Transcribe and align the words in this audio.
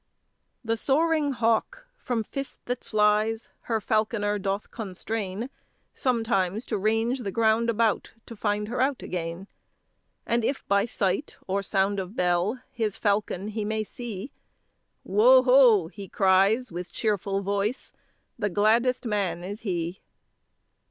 The 0.65 0.77
soaring 0.77 1.33
hawk, 1.33 1.85
from 1.95 2.23
fist 2.23 2.59
that 2.65 2.83
flies, 2.83 3.51
Her 3.65 3.79
falconer 3.79 4.39
doth 4.39 4.71
constrain 4.71 5.51
Sometimes 5.93 6.65
to 6.65 6.77
range 6.79 7.19
the 7.19 7.29
ground 7.31 7.69
about 7.69 8.11
To 8.25 8.35
find 8.35 8.67
her 8.69 8.81
out 8.81 9.03
again; 9.03 9.47
And 10.25 10.43
if 10.43 10.67
by 10.67 10.85
sight, 10.85 11.37
or 11.45 11.61
sound 11.61 11.99
of 11.99 12.15
bell, 12.15 12.61
His 12.71 12.97
falcon 12.97 13.49
he 13.49 13.63
may 13.63 13.83
see, 13.83 14.31
Wo 15.03 15.43
ho! 15.43 15.87
he 15.87 16.07
cries, 16.09 16.71
with 16.71 16.91
cheerful 16.91 17.41
voice 17.41 17.93
The 18.39 18.49
gladdest 18.49 19.05
man 19.05 19.43
is 19.43 19.59
he. 19.59 20.01